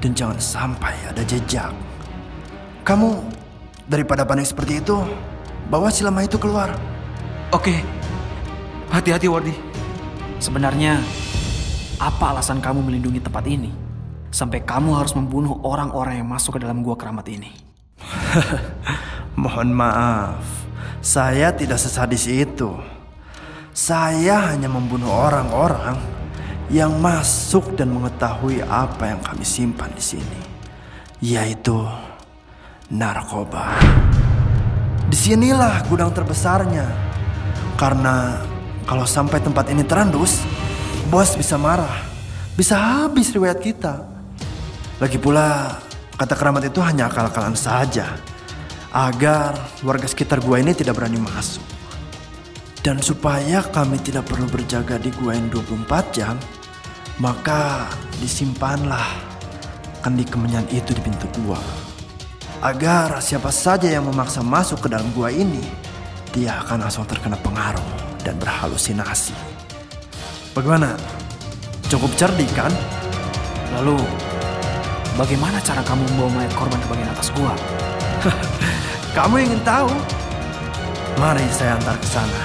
dan 0.03 0.11
jangan 0.13 0.37
sampai 0.37 0.93
ada 1.07 1.23
jejak. 1.23 1.71
Kamu 2.83 3.23
daripada 3.87 4.27
panik 4.27 4.45
seperti 4.45 4.83
itu, 4.83 4.99
bawa 5.71 5.87
si 5.87 6.03
lemah 6.03 6.27
itu 6.27 6.35
keluar. 6.35 6.75
Oke, 7.55 7.79
hati-hati 8.91 9.31
Wardi. 9.31 9.55
Sebenarnya, 10.37 10.99
apa 11.97 12.35
alasan 12.35 12.59
kamu 12.59 12.83
melindungi 12.83 13.23
tempat 13.23 13.47
ini? 13.47 13.82
Sampai 14.33 14.65
kamu 14.65 14.97
harus 14.97 15.13
membunuh 15.13 15.61
orang-orang 15.61 16.17
yang 16.17 16.25
masuk 16.25 16.57
ke 16.57 16.65
dalam 16.65 16.81
gua 16.81 16.97
keramat 16.97 17.29
ini. 17.29 17.53
Mohon 19.37 19.77
maaf, 19.77 20.41
saya 21.05 21.53
tidak 21.53 21.77
sesadis 21.77 22.25
itu. 22.25 22.73
Saya 23.77 24.49
hanya 24.49 24.65
membunuh 24.73 25.09
orang-orang 25.09 26.01
yang 26.73 26.97
masuk 26.97 27.77
dan 27.77 27.93
mengetahui 27.93 28.65
apa 28.65 29.13
yang 29.13 29.21
kami 29.21 29.45
simpan 29.45 29.93
di 29.93 30.01
sini, 30.01 30.41
yaitu 31.21 31.85
narkoba. 32.89 33.77
Di 35.09 35.17
sinilah 35.17 35.85
gudang 35.85 36.09
terbesarnya, 36.09 36.89
karena 37.77 38.41
kalau 38.89 39.05
sampai 39.05 39.37
tempat 39.41 39.69
ini 39.69 39.85
terandus, 39.85 40.41
bos 41.09 41.37
bisa 41.37 41.57
marah, 41.57 42.01
bisa 42.57 42.77
habis 42.77 43.29
riwayat 43.29 43.61
kita. 43.61 44.12
Lagi 45.01 45.17
pula, 45.17 45.81
kata 46.13 46.37
keramat 46.37 46.69
itu 46.69 46.77
hanya 46.85 47.09
akal-akalan 47.09 47.57
saja, 47.57 48.13
agar 48.93 49.57
warga 49.81 50.05
sekitar 50.05 50.37
gua 50.37 50.61
ini 50.61 50.77
tidak 50.77 51.01
berani 51.01 51.17
masuk. 51.17 51.65
Dan 52.83 53.01
supaya 53.01 53.63
kami 53.65 53.97
tidak 54.03 54.29
perlu 54.29 54.45
berjaga 54.45 55.01
di 55.01 55.09
gua 55.17 55.33
yang 55.33 55.49
24 55.49 56.13
jam, 56.13 56.35
maka 57.17 57.89
disimpanlah 58.21 59.07
kendi 60.05 60.27
kemenyan 60.27 60.67
itu 60.69 60.93
di 60.93 61.01
pintu 61.01 61.25
gua. 61.41 61.57
Agar 62.61 63.17
siapa 63.17 63.49
saja 63.49 63.89
yang 63.89 64.05
memaksa 64.05 64.45
masuk 64.45 64.85
ke 64.85 64.87
dalam 64.93 65.09
gua 65.17 65.33
ini, 65.33 65.63
dia 66.29 66.61
akan 66.61 66.85
langsung 66.85 67.09
terkena 67.09 67.35
pengaruh 67.41 67.89
dan 68.21 68.37
berhalusinasi. 68.37 69.33
Bagaimana? 70.53 70.93
Cukup 71.89 72.13
cerdik 72.13 72.49
kan? 72.53 72.69
Lalu, 73.73 73.97
bagaimana 75.17 75.61
cara 75.61 75.81
kamu 75.85 76.03
membawa 76.13 76.41
mayat 76.41 76.53
korban 76.57 76.79
ke 76.81 76.87
bagian 76.89 77.09
atas 77.13 77.29
gua? 77.33 77.53
Kamu 79.17 79.35
ingin 79.45 79.61
tahu? 79.61 79.93
Mari 81.21 81.45
saya 81.53 81.77
antar 81.77 81.93
ke 82.01 82.07
sana. 82.09 82.41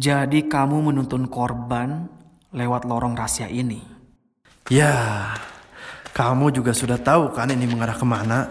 Jadi 0.00 0.48
kamu 0.48 0.90
menuntun 0.90 1.28
korban 1.28 2.08
lewat 2.56 2.88
lorong 2.88 3.12
rahasia 3.12 3.52
ini? 3.52 3.84
Ya, 4.72 5.36
kamu 6.16 6.56
juga 6.56 6.72
sudah 6.72 6.96
tahu 6.96 7.30
kan 7.36 7.52
ini 7.52 7.68
mengarah 7.68 8.00
ke 8.00 8.06
mana? 8.08 8.48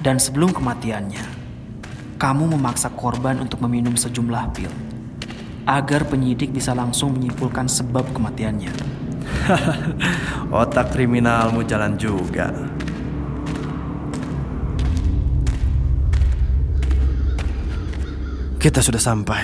Dan 0.00 0.16
sebelum 0.16 0.56
kematiannya, 0.56 1.41
kamu 2.22 2.54
memaksa 2.54 2.86
korban 2.94 3.42
untuk 3.42 3.58
meminum 3.66 3.98
sejumlah 3.98 4.54
pil 4.54 4.70
agar 5.66 6.06
penyidik 6.06 6.54
bisa 6.54 6.70
langsung 6.70 7.18
menyimpulkan 7.18 7.66
sebab 7.66 8.14
kematiannya. 8.14 8.70
Otak 10.54 10.94
kriminalmu 10.94 11.66
jalan 11.66 11.98
juga. 11.98 12.54
Kita 18.62 18.78
sudah 18.78 19.02
sampai. 19.02 19.42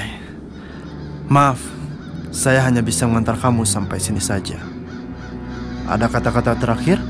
Maaf, 1.27 1.59
saya 2.31 2.62
hanya 2.62 2.87
bisa 2.87 3.11
mengantar 3.11 3.35
kamu 3.43 3.67
sampai 3.67 3.99
sini 3.99 4.23
saja. 4.23 4.62
Ada 5.91 6.07
kata-kata 6.07 6.55
terakhir 6.55 7.03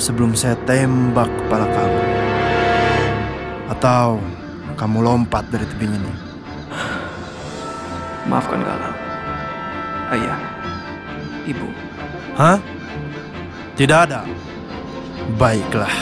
sebelum 0.00 0.32
saya 0.32 0.56
tembak 0.64 1.28
kepala 1.28 1.68
kamu, 1.68 2.00
atau 3.68 4.16
kamu 4.74 5.06
lompat 5.06 5.46
dari 5.54 5.62
tebing 5.70 5.94
ini. 5.94 6.12
Maafkan 8.26 8.58
Galang. 8.58 8.96
Ayah, 10.10 10.38
ibu. 11.46 11.68
Hah? 12.34 12.58
Tidak 13.78 13.98
ada. 14.10 14.26
Baiklah. 15.38 15.94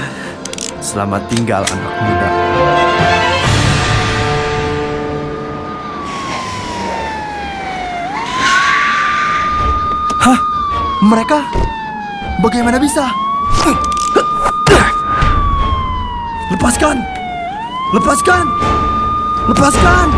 Selamat 0.88 1.28
tinggal 1.28 1.60
anak 1.60 1.94
muda. 2.00 2.30
Hah? 10.24 10.38
Mereka? 11.04 11.38
Bagaimana 12.40 12.80
bisa? 12.80 13.04
Lepaskan! 16.50 17.19
Lepaskan! 17.90 18.46
Lepaskan! 19.50 20.08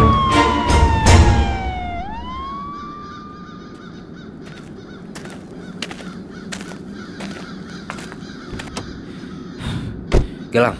Gelang, 10.52 10.76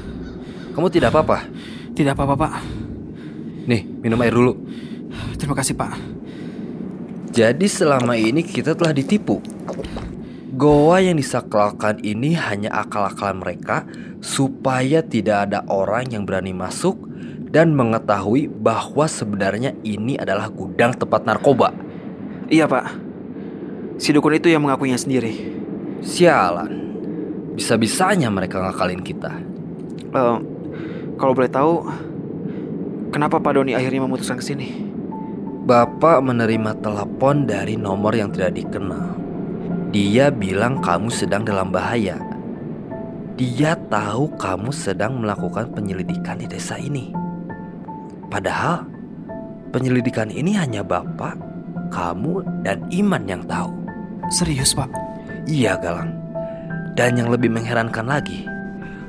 kamu 0.76 0.92
tidak 0.92 1.16
apa-apa? 1.16 1.48
Tidak 1.96 2.12
apa-apa, 2.12 2.36
Pak. 2.36 2.52
Nih, 3.64 3.88
minum 4.04 4.20
air 4.20 4.36
dulu. 4.36 4.52
Terima 5.40 5.56
kasih, 5.56 5.72
Pak. 5.72 5.96
Jadi 7.32 7.72
selama 7.72 8.20
ini 8.20 8.44
kita 8.44 8.76
telah 8.76 8.92
ditipu. 8.92 9.40
Goa 10.52 11.00
yang 11.00 11.16
disakralkan 11.16 12.04
ini 12.04 12.36
hanya 12.36 12.68
akal-akalan 12.84 13.40
mereka 13.40 13.88
supaya 14.20 15.00
tidak 15.00 15.48
ada 15.48 15.64
orang 15.64 16.12
yang 16.12 16.28
berani 16.28 16.52
masuk 16.52 17.08
dan 17.48 17.72
mengetahui 17.72 18.52
bahwa 18.52 19.08
sebenarnya 19.08 19.72
ini 19.80 20.20
adalah 20.20 20.52
gudang 20.52 20.92
tempat 20.92 21.24
narkoba. 21.24 21.72
Iya, 22.52 22.68
Pak. 22.68 22.84
Si 23.96 24.12
dukun 24.12 24.36
itu 24.36 24.52
yang 24.52 24.60
mengakuinya 24.60 25.00
sendiri. 25.00 25.32
Sialan. 26.04 26.72
Bisa-bisanya 27.56 28.28
mereka 28.28 28.60
ngakalin 28.60 29.00
kita. 29.00 29.32
Uh, 30.12 30.36
kalau 31.16 31.32
boleh 31.32 31.48
tahu, 31.48 31.80
kenapa 33.08 33.40
Pak 33.40 33.56
Doni 33.56 33.72
akhirnya 33.72 34.04
memutuskan 34.04 34.36
ke 34.36 34.44
sini? 34.44 34.68
Bapak 35.64 36.20
menerima 36.20 36.76
telepon 36.84 37.48
dari 37.48 37.80
nomor 37.80 38.12
yang 38.12 38.28
tidak 38.28 38.52
dikenal. 38.52 39.21
Dia 39.92 40.32
bilang 40.32 40.80
kamu 40.80 41.12
sedang 41.12 41.44
dalam 41.44 41.68
bahaya. 41.68 42.16
Dia 43.36 43.76
tahu 43.92 44.32
kamu 44.40 44.72
sedang 44.72 45.20
melakukan 45.20 45.68
penyelidikan 45.76 46.40
di 46.40 46.48
desa 46.48 46.80
ini. 46.80 47.12
Padahal 48.32 48.88
penyelidikan 49.68 50.32
ini 50.32 50.56
hanya 50.56 50.80
Bapak, 50.80 51.36
kamu, 51.92 52.40
dan 52.64 52.80
Iman 52.88 53.28
yang 53.28 53.44
tahu. 53.44 53.68
Serius, 54.32 54.72
Pak? 54.72 54.88
Iya, 55.44 55.76
Galang. 55.76 56.16
Dan 56.96 57.20
yang 57.20 57.28
lebih 57.28 57.52
mengherankan 57.52 58.08
lagi, 58.08 58.48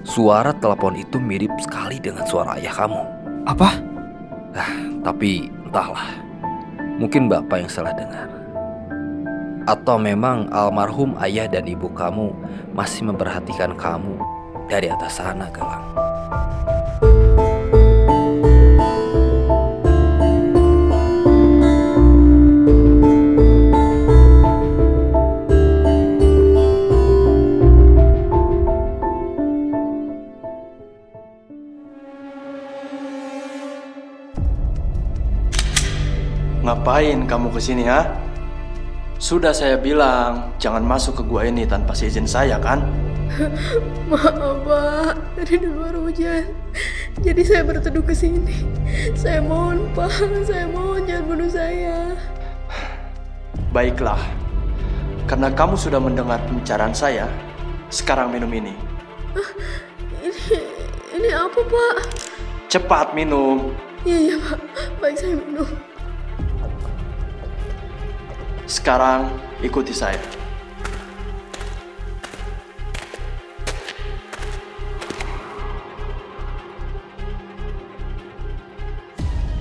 suara 0.04 0.52
telepon 0.52 1.00
itu 1.00 1.15
mirip 1.15 1.52
sekali 1.63 1.96
dengan 1.96 2.28
suara 2.28 2.60
ayah 2.60 2.76
kamu. 2.76 3.02
Apa? 3.48 3.69
Ah, 4.52 4.76
tapi 5.08 5.48
entahlah. 5.63 6.12
Mungkin 7.00 7.32
bapak 7.32 7.63
yang 7.63 7.72
salah 7.72 7.96
dengar. 7.96 8.42
Atau 9.63 9.95
memang 9.95 10.52
almarhum 10.52 11.15
ayah 11.23 11.47
dan 11.47 11.63
ibu 11.63 11.88
kamu 11.88 12.36
masih 12.76 13.08
memperhatikan 13.08 13.71
kamu 13.80 14.19
dari 14.67 14.91
atas 14.91 15.23
sana, 15.23 15.47
Galang. 15.47 15.88
Ngapain 36.63 37.28
kamu 37.28 37.47
ke 37.52 37.60
sini 37.60 37.84
ha? 37.88 38.23
Sudah 39.34 39.50
saya 39.50 39.82
bilang 39.82 40.54
jangan 40.62 40.86
masuk 40.86 41.17
ke 41.17 41.24
gua 41.26 41.41
ini 41.50 41.65
tanpa 41.65 41.98
seizin 41.98 42.30
saya 42.30 42.62
kan? 42.62 42.86
Maaf 44.13 44.62
pak, 44.62 45.17
tadi 45.34 45.58
di 45.58 45.74
luar 45.74 45.98
hujan. 45.98 46.54
Jadi 47.17 47.41
saya 47.41 47.65
berteduh 47.65 48.06
ke 48.06 48.13
sini. 48.13 48.62
Saya 49.17 49.41
mohon 49.41 49.89
pak, 49.98 50.22
saya 50.46 50.69
mohon 50.69 51.10
jangan 51.10 51.26
bunuh 51.26 51.50
saya. 51.50 52.13
Baiklah, 53.74 54.22
karena 55.26 55.50
kamu 55.50 55.82
sudah 55.82 55.98
mendengar 55.98 56.38
pembicaraan 56.46 56.93
saya, 56.93 57.26
sekarang 57.89 58.30
minum 58.30 58.54
ini. 58.54 58.78
Ini, 60.22 60.62
ini 61.10 61.30
apa 61.34 61.58
pak? 61.58 61.96
Cepat 62.69 63.17
minum. 63.17 63.74
Iya 64.06 64.30
iya 64.30 64.36
pak, 64.38 64.62
baik 65.02 65.17
saya 65.17 65.41
minum. 65.41 65.92
Sekarang 68.74 69.30
ikuti 69.62 69.94
saya. 69.94 70.18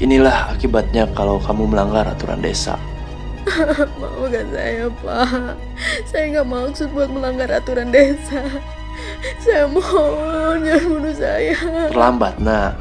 Inilah 0.00 0.56
akibatnya 0.56 1.04
kalau 1.12 1.36
kamu 1.44 1.76
melanggar 1.76 2.08
aturan 2.08 2.40
desa. 2.40 2.80
Maafkan 4.00 4.48
saya, 4.48 4.88
Pak. 5.04 5.60
Saya 6.08 6.24
nggak 6.32 6.48
maksud 6.48 6.88
buat 6.96 7.12
melanggar 7.12 7.52
aturan 7.52 7.92
desa. 7.92 8.40
Saya 9.44 9.68
mohon 9.68 10.64
jangan 10.64 10.88
bunuh 10.88 11.12
saya. 11.12 11.52
Terlambat, 11.92 12.40
nak. 12.40 12.80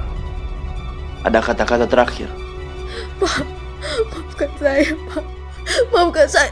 Ada 1.28 1.44
kata-kata 1.44 1.86
terakhir. 1.92 2.32
Pak, 3.20 3.44
maafkan 4.16 4.52
saya, 4.56 4.96
Pak. 5.12 5.41
Maafkan 5.94 6.28
saya. 6.28 6.52